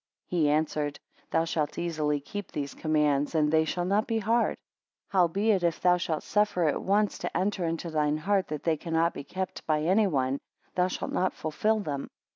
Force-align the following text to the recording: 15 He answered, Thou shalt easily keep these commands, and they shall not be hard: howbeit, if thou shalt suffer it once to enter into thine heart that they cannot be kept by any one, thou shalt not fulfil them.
15 0.31 0.39
He 0.39 0.49
answered, 0.49 0.99
Thou 1.29 1.45
shalt 1.45 1.77
easily 1.77 2.19
keep 2.19 2.51
these 2.51 2.73
commands, 2.73 3.35
and 3.35 3.51
they 3.51 3.65
shall 3.65 3.85
not 3.85 4.07
be 4.07 4.17
hard: 4.17 4.57
howbeit, 5.09 5.61
if 5.61 5.79
thou 5.79 5.97
shalt 5.97 6.23
suffer 6.23 6.67
it 6.67 6.81
once 6.81 7.19
to 7.19 7.37
enter 7.37 7.65
into 7.65 7.91
thine 7.91 8.17
heart 8.17 8.47
that 8.47 8.63
they 8.63 8.77
cannot 8.77 9.13
be 9.13 9.23
kept 9.23 9.63
by 9.67 9.81
any 9.83 10.07
one, 10.07 10.39
thou 10.73 10.87
shalt 10.87 11.11
not 11.11 11.33
fulfil 11.33 11.81
them. 11.81 12.09